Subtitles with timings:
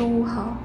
[0.00, 0.56] 中午好。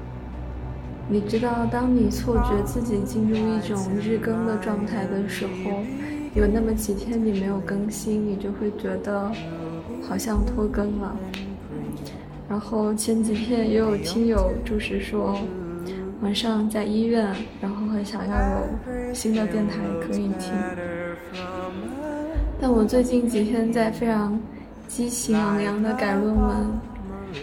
[1.10, 5.82] 你知道，当你错觉自己进入一种日更的状态的时候，
[6.34, 9.30] 有那么几天你没有更新，你就会觉得
[10.08, 11.14] 好像拖更了。
[12.48, 15.38] 然后前几天也有听友就是说，
[16.22, 20.50] 晚上在医院，然后很想要有新的电台可以听。
[22.58, 24.40] 但我最近几天在非常
[24.88, 26.56] 激情昂扬的改论文，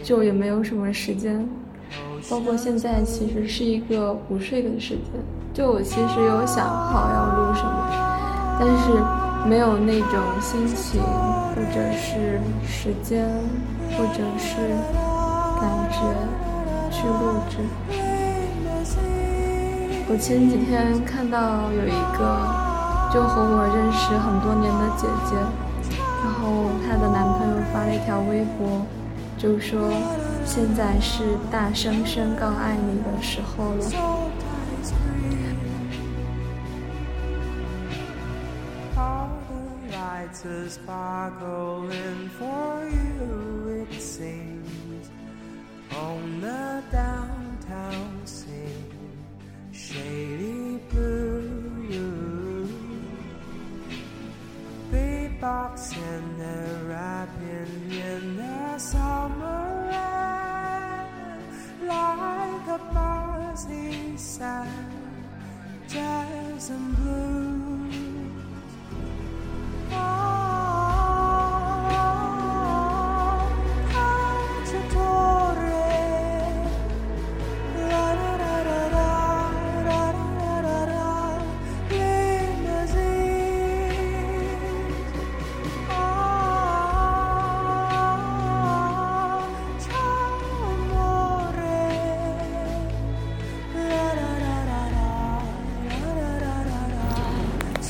[0.02, 1.48] 就也没有什么时间。
[2.30, 5.04] 包括现在其实是一个午睡的时间，
[5.54, 7.70] 就我其实有想好要录什么，
[8.60, 11.02] 但是没有那种心情，
[11.54, 13.28] 或者是时间，
[13.98, 14.56] 或者是
[15.60, 16.00] 感觉
[16.90, 17.58] 去录制。
[20.08, 22.20] 我前几天看到有一个
[23.14, 25.36] 就和我认识很多年的姐姐，
[26.24, 28.82] 然后她的男朋友发了一条微博，
[29.38, 29.78] 就说。
[30.46, 33.86] 现在是大声宣告爱你的时候了。
[66.64, 67.33] some blue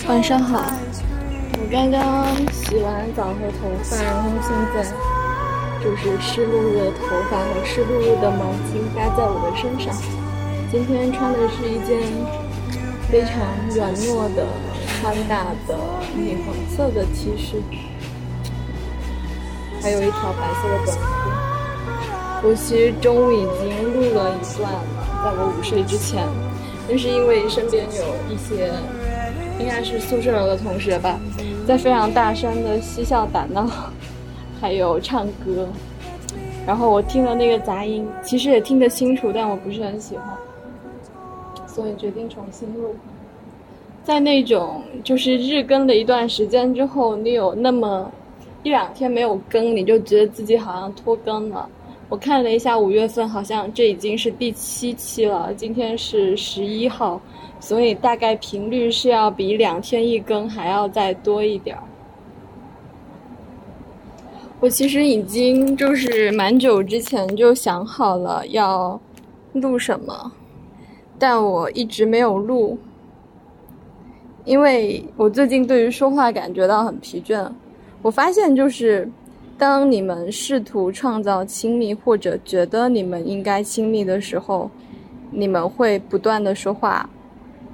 [0.06, 0.62] 晚上好，
[1.54, 4.84] 我刚刚洗完澡和头发，然后现在
[5.82, 9.96] 就是湿漉漉的头发和湿漉漉的毛巾搭在我的身上。
[10.70, 12.04] 今天穿的是一件
[13.10, 13.40] 非常
[13.74, 14.46] 软糯的、
[15.02, 15.78] 宽大的
[16.14, 17.64] 米黄色的 T 恤，
[19.82, 22.46] 还有一条白色的短裤。
[22.46, 24.84] 我其实中午已经录了一段了，
[25.24, 26.28] 在我午睡之前，
[26.90, 28.70] 但是因为身边有一些。
[29.64, 31.18] 应该是宿舍楼的同学吧，
[31.66, 33.66] 在非常大声的嬉笑打闹，
[34.60, 35.70] 还有唱歌，
[36.68, 40.26] 然后我听了那个杂音，其实也听得清楚，但我不是很喜欢，
[41.66, 42.94] 所以决定重新录。
[44.04, 48.12] 在那种就是日更的一段时间之后，你有那么
[48.64, 51.70] 一两天没有更，你就觉得自己好像拖更了。
[52.10, 57.20] 我看了一下五月份，好像这已经是第七期了，今天是十一号。
[57.60, 61.84] 所以大概频率是要比两天一更还要再多一点儿。
[64.60, 69.00] 我其实已经就是蛮久之前就想好了要
[69.54, 70.34] 录什么，
[71.18, 72.78] 但我一直没有录，
[74.44, 77.50] 因为我最近对于说话感觉到很疲倦。
[78.02, 79.10] 我发现就是，
[79.58, 84.70] 当你们试图创造亲密或者觉得你们应该亲密的时候，
[85.32, 87.10] 你们会不断的说话。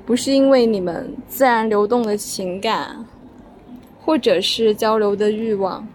[0.05, 3.05] 不是因为你们自然流动的情感，
[4.01, 5.87] 或者是交流的欲望，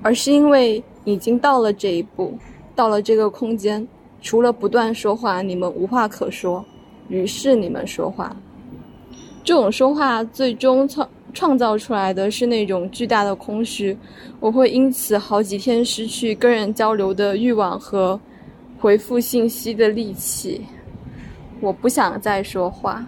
[0.00, 2.38] 而是因为已经到了这一步，
[2.74, 3.86] 到了这个空间，
[4.22, 6.64] 除了不断说话，你们无话可说，
[7.08, 8.34] 于是你们说话。
[9.42, 13.96] 这种说话最终创创造出来的是那种巨大的空虚，
[14.38, 18.18] 我会因此好几天失去跟人交流的欲望和
[18.78, 20.66] 回复信息的力气。
[21.60, 23.06] 我不想再说话，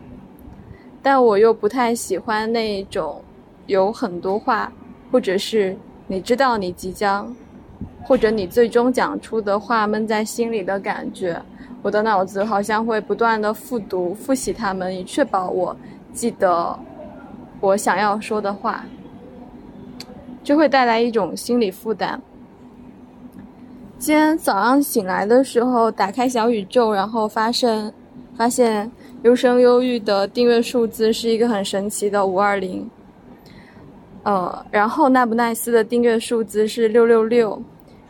[1.03, 3.23] 但我又不太喜欢那种
[3.67, 4.71] 有很多话，
[5.11, 5.77] 或者是
[6.07, 7.35] 你知道你即将，
[8.03, 11.41] 或者你最终讲出的话闷在心里的感觉。
[11.81, 15.77] 我的脑子好像会不断的复读、复习它们，以确保我
[16.13, 16.79] 记得
[17.63, 18.85] 我想要说的话，
[20.45, 22.21] 就会带来一种心理负担。
[23.99, 27.91] 今天早上醒来的时候，打开小宇宙，然后发生。
[28.35, 28.91] 发现
[29.25, 32.91] 优生优育的订阅数字是一个很神奇的五二零，
[34.23, 37.63] 呃，然后奈不奈斯的订阅数字是六六六，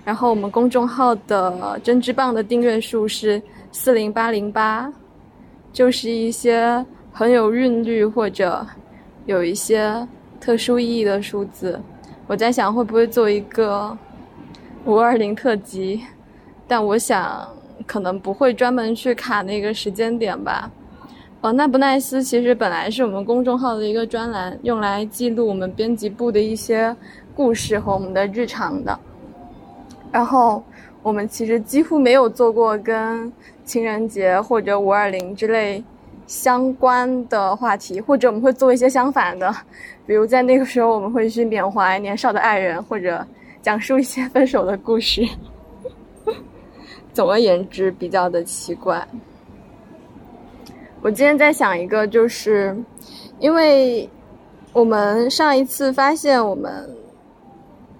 [0.05, 4.91] 然后我们公众号的针织棒的订阅数是四零八零八，
[5.73, 8.65] 就是一些很有韵律或者
[9.27, 10.07] 有一些
[10.41, 11.81] 特殊意义的数字。
[12.27, 13.97] 我在想会不会做一个
[14.85, 16.03] 五二零特辑，
[16.67, 17.49] 但我想。
[17.85, 20.71] 可能不会专门去卡那个时间点吧。
[21.41, 26.95] 哦，那不奈斯其实本来是我们公众号的一个专栏，用来记录我们编辑部的一些
[27.35, 28.97] 故事和我们的日常的。
[30.13, 30.63] 然后
[31.03, 33.33] 我们其实几乎没有做过跟
[33.65, 35.83] 情人节或者五二零之类
[36.27, 39.55] 相关的话题，或者我们会做一些相反的，
[40.07, 43.27] 比如在那个时候我们会去缅怀年少的爱人，或者
[43.61, 45.23] 讲述一些分手的故事。
[47.13, 49.07] 总而言之，比较的奇怪。
[51.03, 52.77] 我今天在想一个，就是
[53.39, 54.09] 因为
[54.73, 56.89] 我们上一次发现我们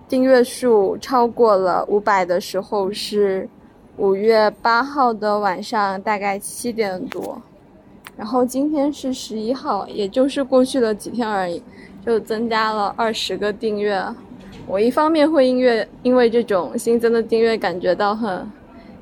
[0.09, 3.49] 订阅数超过了五百的时候是
[3.97, 7.37] 五月八号的晚上，大概七点多。
[8.17, 11.63] 然后今天是十一号，也就是过去了几天而已，
[12.05, 14.03] 就增加了二十个订阅。
[14.67, 18.49] 我一方面会因为因为这种新增的订阅感觉到很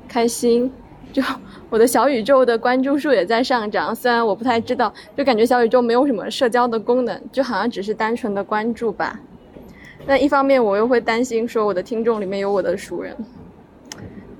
[0.07, 0.71] 开心。
[1.13, 1.21] 就
[1.69, 9.19] 我的小宇宙的关注数也在上涨，虽然我不太知道，就感觉小宇宙没有什么社交的功能，就好像只是单纯的关注吧。
[10.07, 13.15] 那一方面我又会担心说我的听众里面有我的熟人，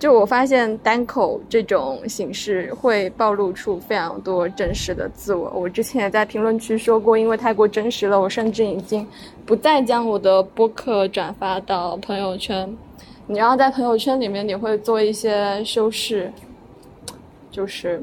[0.01, 5.51] 就我发现单口这种形式会暴露出非常多真实的自我。
[5.51, 9.07] 我之前也在评论区说过，因为太过真实了，我甚至已经
[9.45, 12.75] 不再将我的播客转发到朋友圈。
[13.27, 16.33] 你要在朋友圈里面，你会做一些修饰。
[17.51, 18.01] 就是，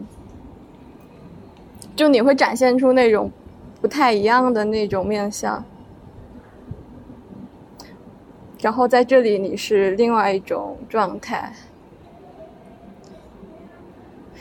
[1.97, 3.29] 就你会展现出那种
[3.81, 5.65] 不太一样的那种面相，
[8.61, 11.53] 然后在这里你是另外一种状态。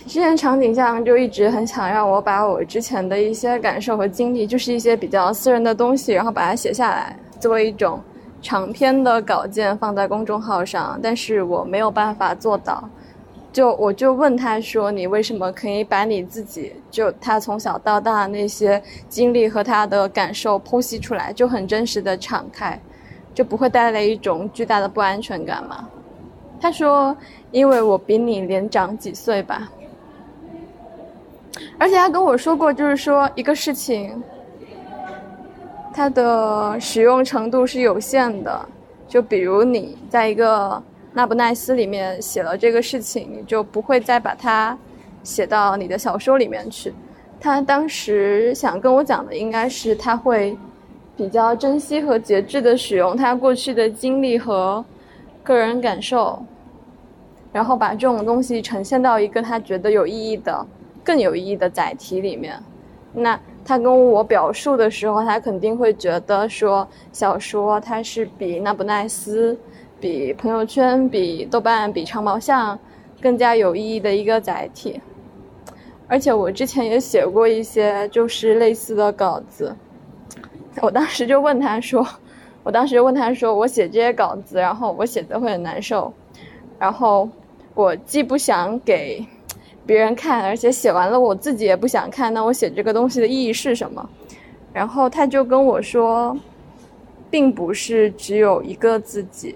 [0.08, 8.00] 之前场景下就一直很想让我把我之前的一些感受和经历，就是一些比较私人的东西，然后把它写下来，作为一种
[8.42, 12.82] 长篇的稿件放在公众号上，但是我没有办法做到。
[13.52, 22.80] 就我就问他说：“你为什么可以把你自己就他从小到大那些经历和他的感受剖析出来，就很真实的敞开，
[23.34, 25.86] 就不会带来一种巨大的不安全感吗？”
[26.62, 27.16] 他说
[27.52, 29.70] ：“因为我比你连长几岁吧。”
[31.78, 34.22] 而且他跟我说过，就是说一个事情，
[35.94, 38.68] 它的使用程度是有限的，
[39.08, 40.82] 就比如你在一个。
[41.14, 44.78] 那不奈斯里面写了这个事情，你就不会再把它
[45.24, 46.94] 写到你的小说里面去。
[47.40, 50.56] 他当时想跟我讲的，应该是他会
[51.16, 54.86] 比较珍惜和节制的使用他过去的经历和
[55.42, 56.40] 个人感受，
[57.52, 60.64] 然后把这种东西呈现到一个他觉得有意义的、
[61.08, 62.62] 更有意义的载体里面。
[63.14, 69.58] 那他跟我表述的时候，他肯定会觉得说，小说它是比那不奈斯。
[70.00, 72.78] 比朋友圈、比豆瓣、比长毛象
[73.20, 75.02] 更加有意义的一个载体，
[76.08, 79.76] 而且我之前也写过一些就是类似的稿子，
[80.84, 82.08] 我当时就问他说，
[82.62, 86.14] 我当时就问他说，我写这些稿子，然后我写的会很难受，
[86.78, 87.28] 然后
[87.74, 89.26] 我既不想给
[89.88, 94.08] 别人看，而且写完了我自己也不想看，那我写这个东西的意义是什么？
[94.74, 96.38] 然后他就跟我说，
[97.32, 99.56] 并不是只有一个自己。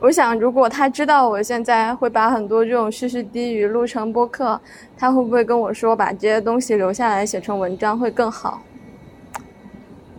[0.00, 4.60] 我想，如果他知道我现在会把很多这种絮絮低语录成播客，
[4.98, 8.60] 他会不会跟我说把这些东西留下来写成文章会更好？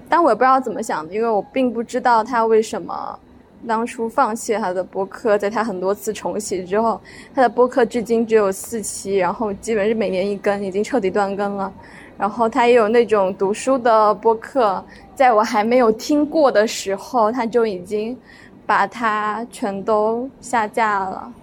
[0.08, 3.20] 但我也不知道怎么想的，因为我并不知道他为什么
[3.68, 7.00] 当初放弃他的播客，在他很多次重启之后，
[7.34, 11.72] 他的播客至今只有四期，然后基本是每年一更，已经彻底断更了。
[12.18, 14.84] 然后他也有那种读书的播客，
[15.16, 18.18] 在我还没有听过的时候，他就已经。
[18.66, 21.34] 把它全都下架了。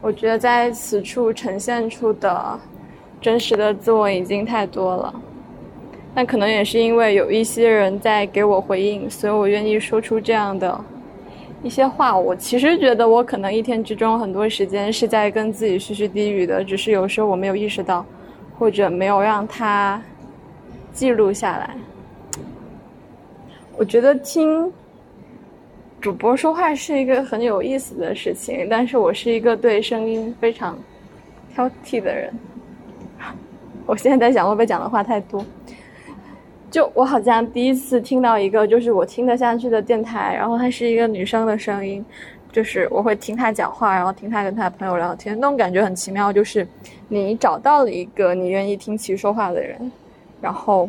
[0.00, 2.58] 我觉得在此处呈现出的
[3.20, 5.14] 真实的自我已经太多了，
[6.14, 10.78] 但可能也是因为有一些人在给我回应，所以我愿意说出这样的
[11.62, 12.18] 一些话。
[12.18, 18.04] 我其实觉得我可能一天之中很多时间是在跟自己絮絮低语的，只是有时候我没有意识到，
[18.58, 20.02] 或者没有让它
[20.92, 21.76] 记录下来。
[23.76, 24.70] 我觉得听
[26.00, 30.76] 主播说话是一个很有意思的事情，但是我是一个对声音非常
[31.54, 32.32] 挑剔的人。
[33.86, 35.44] 我现在在想会不会讲的话太多？
[36.70, 42.04] 就我好像第一次听到一个就是我听得下去的电台，然后它是一个女生的声音，
[42.52, 46.32] 就是我会听她讲话，然后听她跟她朋友聊天，那种感觉很奇妙。
[46.32, 46.66] 就是
[47.08, 49.90] 你找到了一个你愿意听其说话的人，
[50.40, 50.88] 然后。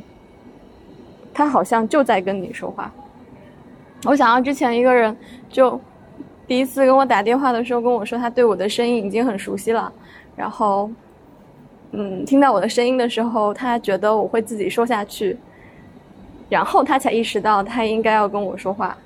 [1.34, 2.92] 他好像就在跟你说话，
[4.04, 5.16] 我想到之前一个人
[5.50, 5.80] 就
[6.46, 9.90] 第一次跟我打电话的时候跟我说，他对我的声音已经很熟悉了，
[10.36, 10.92] 然后，
[11.94, 15.38] 嗯，听到我的声音的时候，他觉得我会自己说下去，
[16.52, 18.98] 然后他才意识到他应该要跟我说话。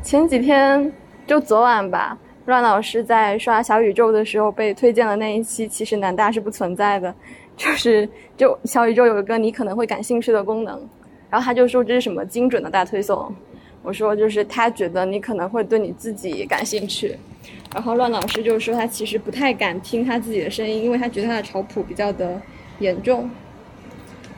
[0.00, 0.92] 前几天
[1.26, 7.12] 就昨晚吧，乱老师在刷小宇宙的时候被推荐了那一期，其实南大是不存在的。
[7.56, 10.80] 就是就小宇宙有一个你可能会感兴趣的功能，
[11.28, 13.34] 然后他就说这是什么精准的大推送，
[13.82, 17.18] 我说就是他觉得你可能会对你自己感兴趣，
[17.74, 22.40] 然后乱老师就说他其实不太敢听他自己的声音，因为他觉得他的潮谱比较的
[22.78, 23.28] 严重，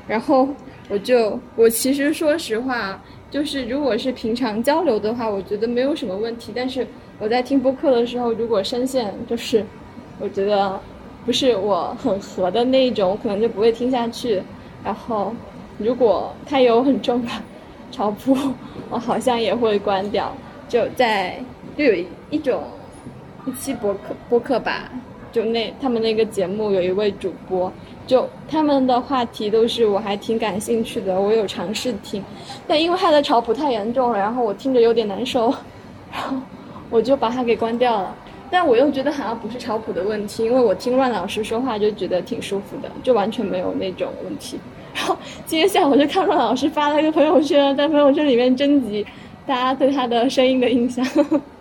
[0.07, 0.49] 然后
[0.89, 6.87] 我就我其实说实话，就是如果是平常交流的话，我觉得没有什么问题，但是
[7.19, 9.65] 我在听播客的时候，如果声线就是
[10.19, 10.81] 我觉得。
[11.27, 14.41] 不是我很合的那一种，我可能就不会听下去。
[14.83, 15.35] 然后，
[15.77, 17.29] 如果他有很重的
[17.93, 18.35] 潮谱，
[18.89, 20.35] 我好像也会关掉。
[20.71, 21.39] 就在
[21.77, 22.63] 就有一种
[23.49, 24.91] 一期播客播客吧，
[25.33, 27.73] 就那他们那个节目有一位主播，
[28.07, 32.23] 就他们的话题都是我还挺感兴趣的，我有尝试听，
[32.67, 35.47] 但因为他的潮谱太严重了，然后我听着有点难受，
[36.13, 36.37] 然后
[36.91, 38.15] 我就把它给关掉了。
[38.51, 44.61] 但我又觉得好像不是潮谱的问题，因为我听乱老师说话就觉得挺舒服的，就完全没有那种问题。
[44.95, 49.07] 然后今天下午就看乱老师发了一个朋友圈，在朋友圈里面征集
[49.47, 51.03] 大家对他的声音的印象。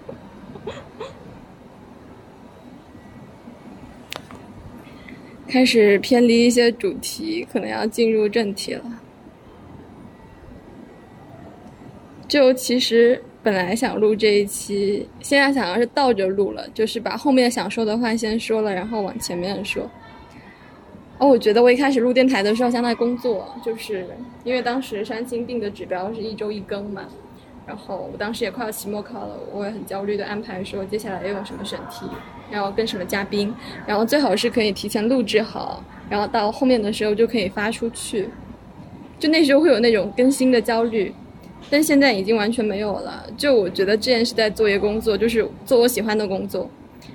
[5.47, 8.83] 开始偏离一些主题，可能要进入正题了。
[12.27, 13.21] 就其实。
[13.43, 19.89] 本来想录这一期，现在想要是倒着录了，就是把后面想说的话先说了，然后往前面说。
[21.17, 24.05] 哦，我觉得我一开始录电台的时候，相当于工作，就是
[24.43, 27.05] 因为当时山青定的指标是一周一更嘛，
[27.67, 32.05] 然后我当时也快要期末考了，我也很焦虑的安排说接下来要用什么选题，
[32.49, 33.53] 然后跟什么嘉宾，
[33.85, 38.29] 然后最好是可以提前录制好，然后到后面的时候就可以发出去，
[39.19, 41.13] 就那时候会有那种更新的焦虑。
[41.69, 43.25] 但现在已经完全没有了。
[43.35, 46.69] 就我觉得之前是在做一个工作，就是做我喜欢的工作。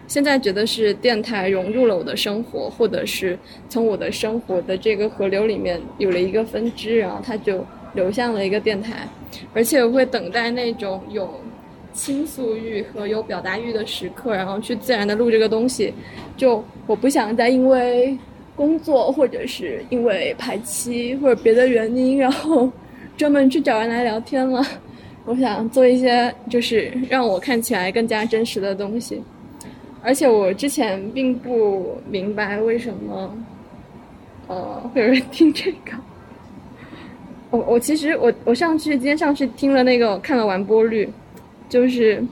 [0.06, 3.38] 现在觉得是电台融入了我的生活，或者是
[3.70, 9.08] 从我的生活的这个河流里面有了一个分支，然后它就流向了一个电台。
[9.54, 11.28] 而且我会等待那种有
[11.92, 15.92] 倾诉欲和有表达欲的时刻，然后去自然的录这个东西。
[16.36, 18.16] 就我不想再因为
[18.56, 22.70] 工作，或者是因为排期或者别的原因，然后。
[23.14, 24.64] 专门去找人来聊天了，
[25.26, 29.22] 我想做一些就是让我看起来更加真实的东西，
[30.02, 33.36] 而且我之前并不明白为什么，
[34.48, 35.92] 呃，会有人听这个。
[37.52, 41.06] 我我其实我我上去今天上去听了那个看了完播率，
[41.68, 42.24] 就是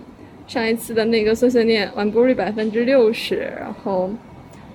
[0.46, 4.10] 上一次的那个碎碎念完播率百分之六十，然后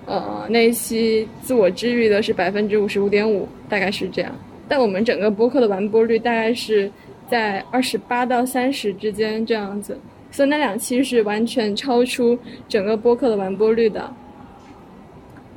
[0.05, 4.31] 呃那一期自我治愈的是百分之五十五点五，大概是这样。
[4.67, 6.91] 但我们整个播客的完播率大概是
[7.27, 9.99] 在二十八到三十之间这样子，
[10.29, 12.37] 所以那两期是完全超出
[12.69, 14.13] 整个播客的完播率的。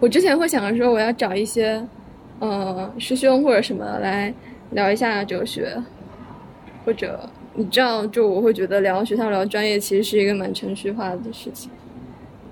[0.00, 1.86] 我之前会想着说我要找一些，
[2.38, 4.32] 呃，师兄或者什么来
[4.72, 5.82] 聊一下哲学，
[6.84, 11.70] 或者你知道，就我会觉得聊学校聊专业其实是一个蛮程序化的事情，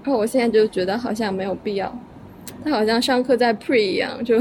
[0.03, 1.97] 然后我现在就觉得好像没有必要。
[2.65, 4.41] 他好像上课在 pre 一样，就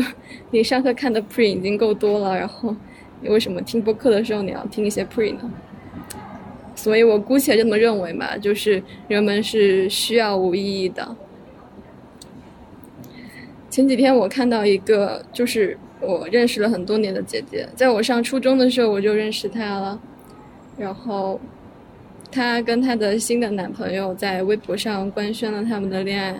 [0.52, 2.76] 你上课看的 pre 已经够多了，然后
[3.22, 5.52] 你为什么听播客的时候你要听一些 pre 呢？
[6.76, 11.16] 所以我姑且这么认为吧，就是人们是需要无意义的。
[13.70, 20.00] 前几天我看到一个，就是我认识了很多年的姐姐，在我上初中的时候我就认识她了，
[20.78, 21.40] 然后
[22.32, 26.40] 她跟她的新的男朋友在微博上官宣了他们的恋爱。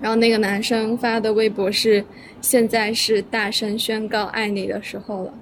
[0.00, 2.04] 然后那个男生发的微博是
[2.40, 5.34] ：“现在是大声宣告爱你的时候了。”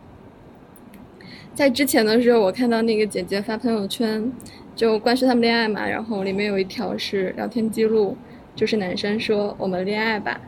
[1.54, 4.32] 在之前的时候，我看到那个姐姐发朋友圈，
[4.74, 8.16] 就关于他们恋爱嘛，然后里面有一条是聊天记录，
[8.56, 10.40] 就是男生说：“我们恋爱吧。”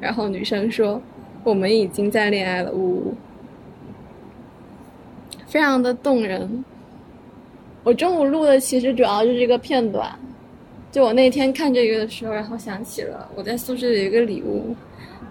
[0.00, 1.00] 然后女生说
[1.50, 3.14] ：“我们已经在恋爱了。”呜呜，
[5.46, 6.64] 非常的动人。
[7.84, 10.10] 我中午录的其实主要就是这个片段。
[10.90, 14.74] 就我那天看这个的时候，然后想起了我在宿舍有一个礼物，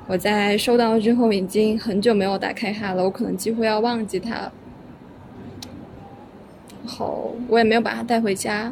[0.08, 4.52] 我在收到之后已经很久没有打开它了，我可能几乎要忘记它。
[6.86, 8.72] 好，我也没有把它带回家，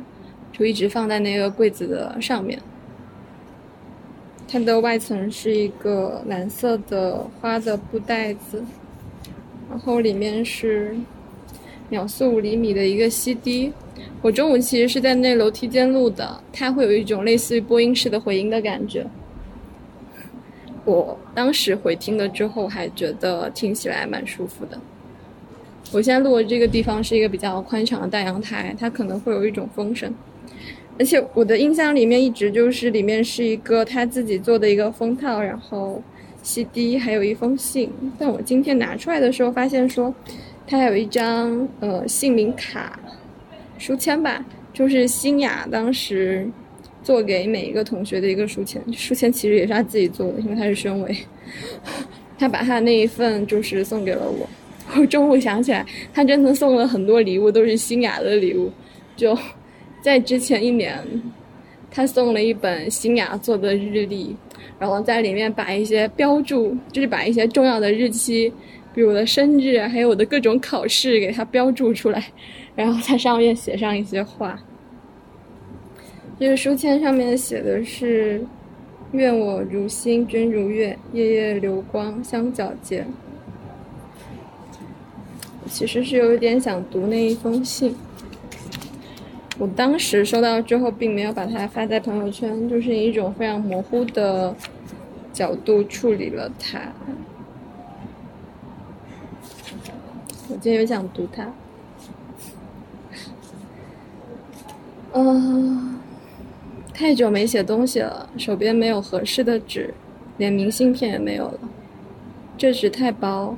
[0.51, 2.59] 就一直放在那个柜子的上面。
[4.53, 8.63] 它的外层是一个蓝色的花的布袋子，
[9.67, 10.95] 然后里面是
[11.89, 13.73] 秒速五厘米的一个 CD。
[14.21, 19.03] 我中午其实是在那楼梯间录的，它会有一种类似于播音室的回音的感觉。
[20.85, 24.79] 我当时回听了之后，还觉得听起来蛮舒服的。
[25.91, 30.13] 我现在录的这个地方是一个比较宽敞的大阳台，它可能会有一种风声。
[30.99, 36.01] 而且我的印象里面一直就是里面是一个他自己做的一个封套，然后
[36.41, 37.89] CD 还有一封信。
[38.19, 40.13] 但我今天拿出来的时候发现说，
[40.67, 42.99] 他有一张呃姓名卡。
[43.79, 46.47] 书签吧，就是新雅当时
[47.03, 48.81] 做给每一个同学的一个书签。
[48.93, 51.17] 书签其实也是他自己做的，因为他是宣委，
[52.37, 54.47] 他把他那一份就是送给了我。
[54.95, 58.71] 我中午想起来，他真的送了很多礼物，都是新雅的礼物。
[59.17, 59.37] 就
[60.03, 61.01] 在之前一年，
[61.89, 64.35] 他送了一本新雅做的日历，
[64.77, 68.51] 然后在里面把一些标注，就是把一些重要的日期，
[68.93, 72.21] 比如我的生日，还有我的各种考试，给他标注出来。
[72.75, 74.59] 然后在上面写上一些话。
[76.37, 78.45] 这个书签上面写的是
[79.13, 83.05] ：“愿我如星君如月，夜夜流光相皎洁。”
[85.71, 87.95] 其实是有一点想读那一封信。
[89.59, 94.55] 我当时收到之后，并没有把它发在朋友圈，就是以一种非常模糊的
[95.31, 96.79] 角度处理了它。
[100.49, 101.53] 我今天又想读它。
[105.13, 105.99] 嗯，
[106.93, 109.93] 太久没写东西了，手边没有合适的纸，
[110.37, 111.59] 连明信片也没有了。
[112.57, 113.55] 这纸太薄，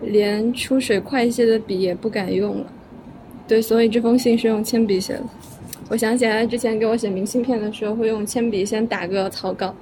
[0.00, 2.66] 连出水快些的笔也不敢用了。
[3.46, 5.22] 对，所以这封信是用铅笔写的。
[5.90, 9.74] 我想起来之前给我写明信片的时候，会用铅笔先打个草稿，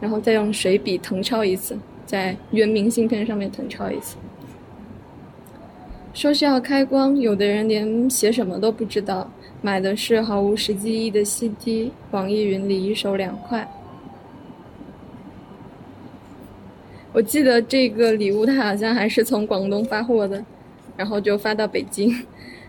[0.00, 1.76] 然后再用水笔誊抄一次，
[2.06, 4.16] 在原明信片上面誊抄一次。
[6.14, 9.30] 说是要开光，有的人连写什么都不知道。
[9.60, 13.68] 买的是毫无实际意义的 CD，网易云里一手两块。
[17.12, 20.44] 我记得这个礼物，它好像还是从广东发货的，
[20.96, 22.14] 然后就发到北京，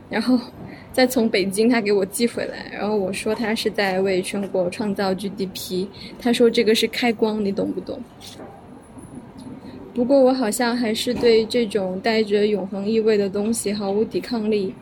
[0.09, 0.39] 然后
[0.91, 5.87] 再从北京他给我寄回来，然后我说他是在为全国创造 GDP，
[6.19, 8.01] 他说这个是开光，你懂不懂？
[9.93, 14.73] 不过我好像还是对这种带着永恒意味的东西毫无抵抗力。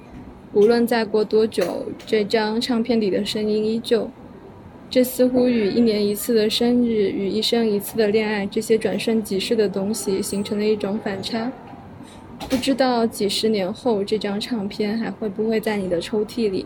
[0.53, 4.09] 无论再过多久，这张唱片里的声音依旧。
[4.89, 11.51] 这似乎与一年一次的生日、与一生一次的恋爱这些转瞬即逝的东西形成了一种反差。
[12.49, 16.65] 不知道几十年后，这张唱片还会不会在你的抽屉里？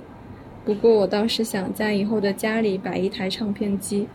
[0.64, 4.08] 不过我倒是想在以后的家里摆一台唱片机。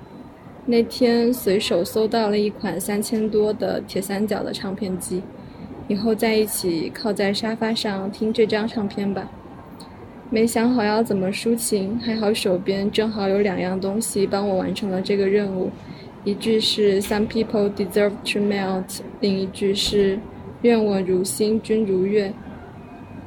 [0.64, 5.22] 那天随手搜到了一款三千多的铁三角的唱片机，
[5.88, 9.29] 以后在一起靠在沙发上听这张唱片吧。
[10.31, 15.70] 没想好要怎么抒情，还好手边正好有两样东西帮我完成了这个任务。
[16.22, 20.18] 一句是 “Some people deserve to melt”，另一句是
[20.62, 22.33] “愿我如星，君如月，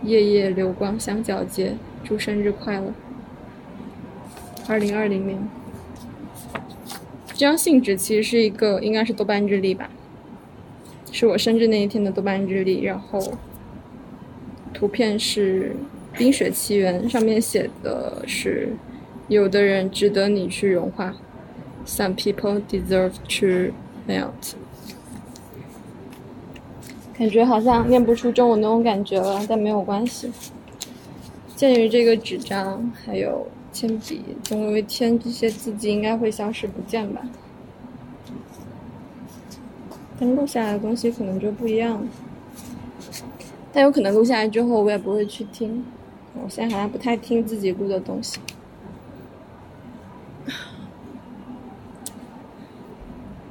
[0.04, 1.76] 夜夜流光相皎洁”。
[2.04, 2.94] 祝生日快乐！
[4.68, 5.38] 二零二零年，
[7.28, 9.90] 这张信纸其实是一个，应该是豆瓣日历吧，
[11.12, 12.84] 是我生日那一天的豆瓣日历。
[12.84, 13.20] 然后，
[14.74, 15.76] 图片是。
[16.18, 18.74] 《冰雪奇缘》上面写的是
[19.30, 21.16] ：“有的人值得你去融化。”
[21.86, 23.74] Some people deserve to
[24.06, 24.56] melt。
[27.20, 30.32] 感觉好像念不出中文那种感觉了，但没有关系。
[31.54, 37.22] 鉴于这个纸张还有铅笔，总有一天这些字迹应该会消失不见吧？
[40.18, 42.08] 但录下来的东西可能就不一样了。
[43.74, 45.84] 但有可能录下来之后，我也不会去听。
[46.42, 48.40] 我现在好像不太听自己录的东西。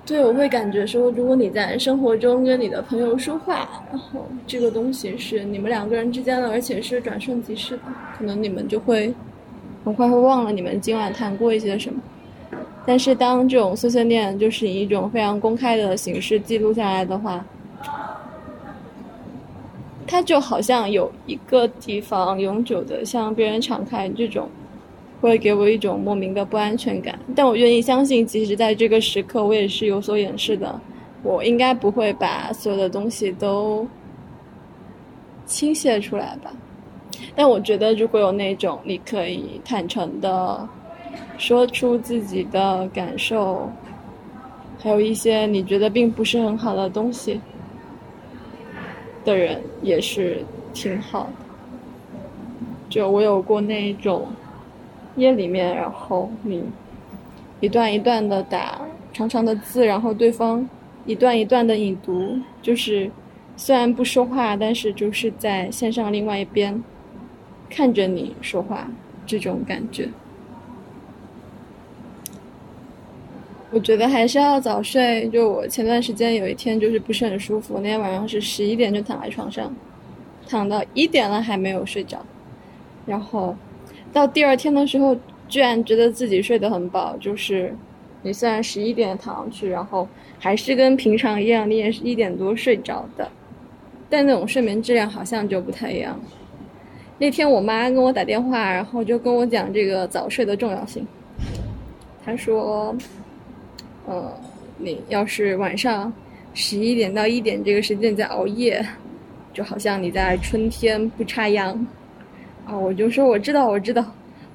[0.08, 7.82] 对，我会感觉说，如果你在生活中跟你的朋友说话，然后这个东西是你们两个人之间的，而且是转瞬即逝的，
[8.16, 9.12] 可能你们就会
[9.84, 12.00] 很快会忘了你们今晚谈过一些什么。
[12.86, 17.44] 但是当这种碎碎念就是以一种非常公开的形式记录下来的话，
[20.06, 24.48] 它就好像有一个地方永久的向别人敞开，这种
[25.20, 27.18] 会给我一种莫名的不安全感。
[27.34, 30.80] 但我愿意相信，即使在这个时刻，我也是有所掩饰的。
[31.22, 33.86] 我应该不会把所有的东西都
[35.46, 36.52] 倾泻出来吧？
[37.34, 40.68] 但我觉得，如果有那种你可以坦诚的
[41.36, 43.68] 说出自己的感受，
[44.78, 47.40] 还有一些你觉得并不是很好的东西
[49.24, 51.32] 的人，也是挺好的。
[52.88, 54.28] 就我有过那种
[55.18, 56.64] 夜里面，然后你
[57.60, 58.80] 一段一段的打
[59.12, 60.68] 长长的字，然后对方
[61.04, 63.10] 一段一段的引读，就是
[63.56, 66.82] 虽然不说话，但是就是在线上另外一边
[67.68, 68.88] 看着你说话
[69.26, 70.08] 这种感觉。
[73.70, 75.28] 我觉得还是要早睡。
[75.28, 79.74] 就我前段时间有一天就是不是很舒服，那天晚上是十一点就躺在床上，
[80.48, 82.24] 躺到一点了还没有睡着，
[83.04, 83.54] 然后
[84.12, 85.16] 到第二天的时候，
[85.48, 87.16] 居然觉得自己睡得很饱。
[87.18, 87.74] 就是
[88.22, 93.30] 你虽然十一点躺上去，然后还是跟平常一样，你也是一点多睡着的，
[94.08, 96.20] 但那种睡眠质量好像就不太一样。
[97.18, 101.06] 那天我妈跟我打电话，然后就跟我讲这个早睡的重要性，
[102.24, 102.94] 她说。
[104.10, 104.32] 呃，
[104.78, 106.10] 你要是晚上
[106.54, 108.82] 十一点到一点这个时间在熬夜，
[109.52, 111.86] 就好像你在春天不插秧。
[112.68, 114.04] 啊，我就说我知道，我知道，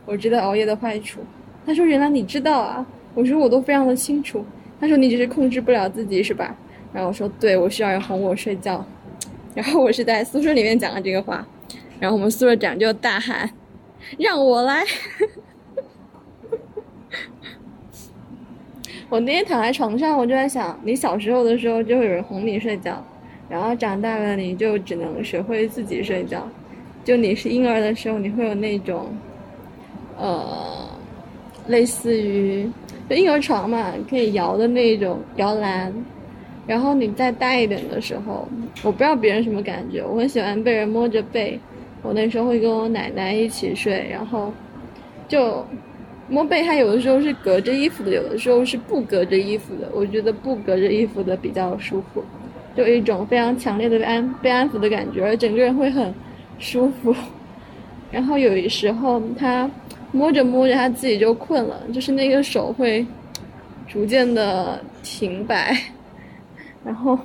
[0.05, 1.19] 我知道熬夜的坏处。
[1.65, 4.45] 他说原来你知道啊，我说我都非常的清楚。
[4.79, 6.55] 他说你只是控制不了自己是吧？
[6.93, 8.85] 然后我说对，我需要人哄我睡觉。
[9.55, 11.43] 然后我是在宿舍里面讲了这个话，
[11.99, 13.49] 然后我们宿舍长就大喊，
[14.19, 14.83] 让我来。
[19.09, 23.03] 我那天躺在床上，我就在想，你小时候的时候就会有人哄你睡觉，
[23.49, 26.47] 然后长大了你就只能学会自己睡觉。
[27.03, 29.07] 就你是婴儿的时候，你会有那种，
[30.17, 30.89] 呃，
[31.67, 32.69] 类似于
[33.09, 35.93] 就婴儿床嘛，可以摇的那种摇篮。
[36.65, 38.47] 然后你再大一点的时候，
[38.83, 41.59] 我不知道别人什么感觉，我很喜欢被人摸着背。
[42.01, 44.53] 我那时候会跟我奶奶一起睡，然后
[45.27, 45.65] 就。
[46.29, 49.89] 摸背，它有的时候是隔着衣服的，有的时候是不隔着衣服的。
[49.93, 52.23] 我觉得不隔着衣服的比较舒服，
[52.77, 56.11] 就一种非常强烈的被安被安抚的感觉，而整个人会很
[56.59, 57.15] 舒服。
[58.11, 59.69] 然后有时候他
[60.11, 63.05] 摸着摸着，他自己就困了，就是那个手会
[63.87, 65.77] 逐渐的停摆。
[66.83, 67.17] 然后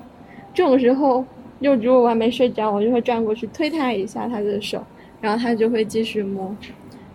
[0.55, 1.25] 这种时候，
[1.61, 4.85] 就如果我还没睡着，我就会转过去推他一下他的手，
[5.21, 6.57] 然后他就会继续摸。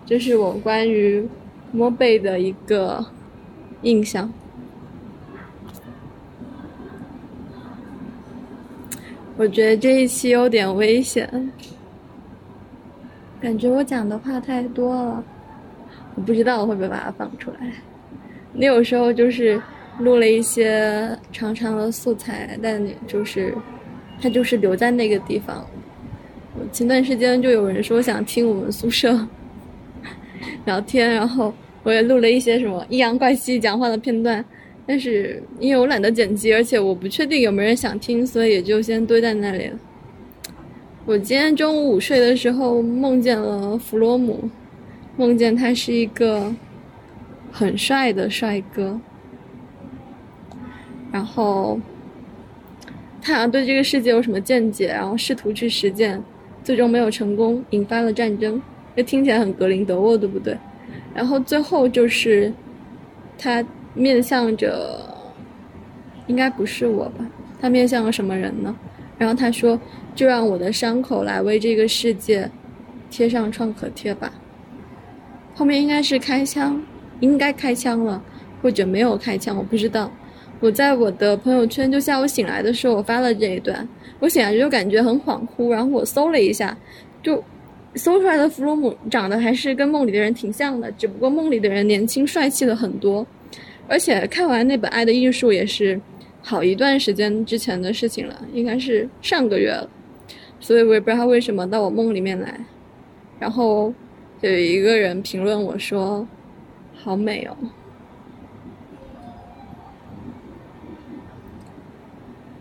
[0.06, 1.28] 这是我关于。
[1.76, 3.04] 摸背的一个
[3.82, 4.32] 印象，
[9.38, 11.52] 我觉得这一期有点危险，
[13.44, 15.22] 感觉我讲的话太多了，
[16.16, 17.58] 我不知道我会不会把它放出来。
[18.54, 19.62] 你有时候就是
[20.00, 23.54] 录了一些长长的素材，但你就是
[24.22, 25.68] 它就是留在那个地方。
[26.72, 29.28] 前段时间就有人说想听我们宿舍
[30.66, 31.54] 聊天，然后。
[31.86, 34.46] 我也录了一些什么阴阳怪气讲话的片段，
[34.88, 39.78] 但是因为我懒得剪辑，而且我不确定有没有人想听，所以也就先堆在那里了。
[41.06, 44.50] 我今天中午午睡的时候梦见了弗洛姆，
[45.18, 46.56] 梦见他是一个
[47.52, 48.98] 很帅的帅哥，
[51.12, 51.78] 然后
[53.22, 56.24] 他好像对这个世界有什么见解，然后试图去实践，
[56.64, 58.62] 最终没有成功，引发了战争。
[58.96, 60.58] 这听起来很格林德沃，对不对？
[61.14, 62.54] 然后最后就是，
[63.38, 63.62] 他
[63.94, 65.02] 面向着，
[66.28, 67.26] 应该不是我吧？
[67.60, 68.74] 他面向了什么人呢？
[69.18, 69.80] 然后他说
[70.16, 72.50] ：“就让我的伤口来为这个世界
[73.10, 74.34] 贴上创可贴吧。”
[75.56, 76.82] 后面应该是开枪，
[77.20, 78.22] 应该开枪了，
[78.62, 80.12] 或者没有开枪，我不知道。
[80.60, 83.88] 我在我的朋友圈，就下午醒来的时候，我发了这一段。
[84.20, 86.78] 我醒来就感觉很恍惚，然后我搜了一下，
[87.22, 87.44] 就。
[87.96, 93.24] 搜出来的弗洛姆长得还是跟梦里的人挺像的，只不过梦里的人年轻帅气了很多，
[93.88, 96.02] 而且看完那本《爱的艺术》也是
[96.44, 99.90] 好一段时间之前的事情了，应该是上个月了，
[100.60, 102.64] 所以我也不知道他为什么到我梦里面来。
[103.40, 103.92] 然后
[104.42, 106.28] 有一个人评论我说
[107.02, 107.58] ：“好美哦。”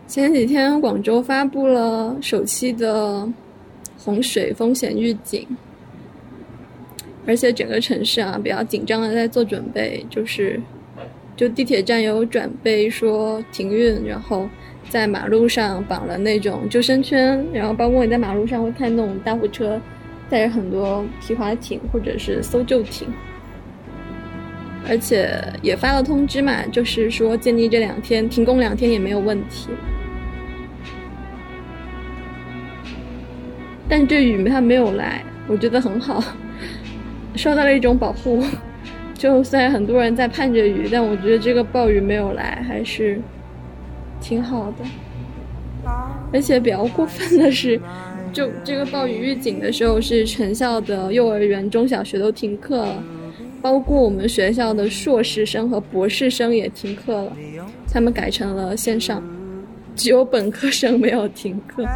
[0.07, 3.29] 前几天广州发布了首期的。
[3.95, 5.47] 洪水风险预警，
[7.25, 10.59] 而且整个城市啊比较紧张的在做准备，就是
[11.35, 14.47] 就地铁站有准备说停运，然后
[14.89, 19.81] 在马路上绑了那种救生圈，然后包括你在马路上会看那种大货车
[20.29, 23.07] 带着很多皮划艇或者是搜救艇，
[24.87, 29.69] 而且也发了通知嘛，就是说建议这两天停工两天也没有问题。
[33.89, 36.23] 但这雨它没有来，我觉得很好，
[37.35, 38.43] 受到了一种保护，
[39.23, 43.17] 就虽然很多人在盼着雨，但我觉得这个暴雨没有来，还是
[44.19, 45.89] 挺好的。
[46.33, 47.79] 而且比较过分的是，
[48.33, 53.01] 就这个暴雨预警的时候，是全校的幼儿园、中小学都停课了，
[53.61, 57.31] 包括我们学校的硕士生和博士生也停课了，
[57.89, 59.23] 他们改成了线上，
[59.95, 61.87] 只有本科生没有停课。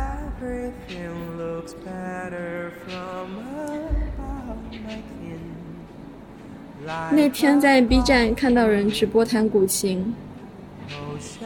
[7.11, 10.13] 那天在 B 站看到人直播弹古琴，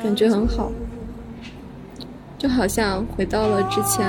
[0.03, 0.71] 感觉很好，
[2.37, 4.07] 就好像回到了之前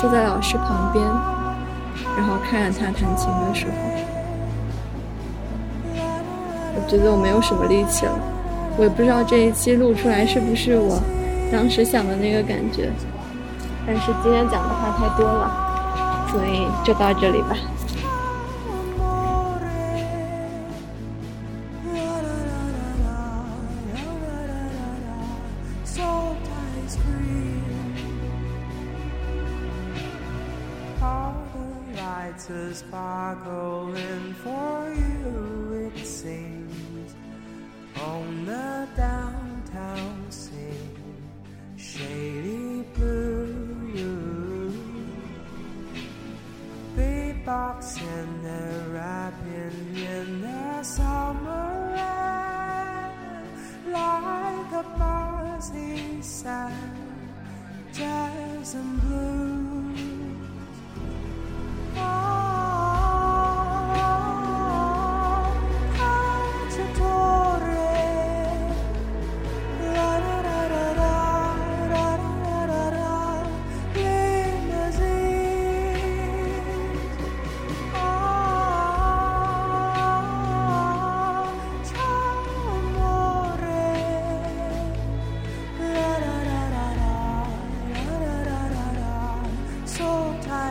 [0.00, 1.04] 坐在老师旁边，
[2.16, 3.72] 然后看着他弹琴的时候。
[6.76, 8.18] 我觉得我没有什么力气了，
[8.76, 11.00] 我也不知道这一期录出来是不是我
[11.52, 12.90] 当时想的那个感觉，
[13.86, 17.56] 但是今天讲的话太多了，所以就到这里吧。
[32.94, 34.73] sparkle in for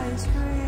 [0.04, 0.63] I'm free.